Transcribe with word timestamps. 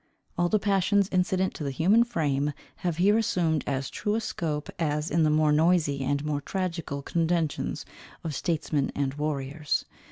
All 0.35 0.49
the 0.49 0.57
passions 0.57 1.07
incident 1.11 1.53
to 1.53 1.63
the 1.63 1.69
human 1.69 2.03
frame 2.03 2.53
have 2.77 2.97
here 2.97 3.19
assumed 3.19 3.63
as 3.67 3.87
true 3.87 4.15
a 4.15 4.19
scope, 4.19 4.71
as 4.79 5.11
in 5.11 5.21
the 5.21 5.29
more 5.29 5.51
noisy 5.51 6.01
and 6.03 6.25
more 6.25 6.41
tragical 6.41 7.03
contentions 7.03 7.85
of 8.23 8.33
statesmen 8.33 8.91
and 8.95 9.13
warriors. 9.13 9.85